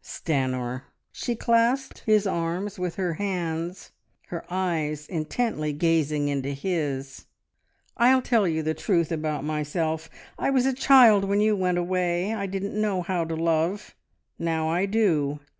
Stanor!" 0.00 0.82
She 1.10 1.34
clasped 1.34 2.04
his 2.06 2.24
arms 2.24 2.78
with 2.78 2.94
her 2.94 3.14
hands, 3.14 3.90
her 4.28 4.44
eyes 4.48 5.08
intently 5.08 5.72
gazing 5.72 6.28
into 6.28 6.50
his. 6.50 7.26
"I'll 7.96 8.22
tell 8.22 8.46
you 8.46 8.62
the 8.62 8.74
truth 8.74 9.10
about 9.10 9.42
myself. 9.42 10.08
I 10.38 10.50
was 10.50 10.66
a 10.66 10.72
child 10.72 11.24
when 11.24 11.40
you 11.40 11.56
went 11.56 11.78
away. 11.78 12.32
I 12.32 12.46
didn't 12.46 12.80
know 12.80 13.02
how 13.02 13.24
to 13.24 13.34
love. 13.34 13.96
Now 14.38 14.68
I 14.68 14.86
do! 14.86 15.40